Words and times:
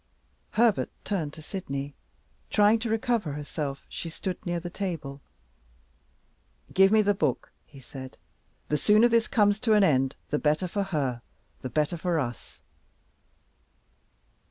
Herbert 0.53 0.89
turned 1.05 1.31
to 1.33 1.43
Sydney; 1.43 1.93
trying 2.49 2.79
to 2.79 2.89
recover 2.89 3.33
herself, 3.33 3.85
she 3.87 4.09
stood 4.09 4.43
near 4.47 4.59
the 4.59 4.71
table. 4.71 5.21
"Give 6.73 6.91
me 6.91 7.03
the 7.03 7.13
book," 7.13 7.51
he 7.67 7.79
said; 7.79 8.17
"the 8.69 8.77
sooner 8.77 9.07
this 9.07 9.27
comes 9.27 9.59
to 9.59 9.73
an 9.73 9.83
end 9.83 10.15
the 10.31 10.39
better 10.39 10.67
for 10.67 10.85
her, 10.85 11.21
the 11.61 11.69
better 11.69 11.97
for 11.97 12.19
us." 12.19 12.61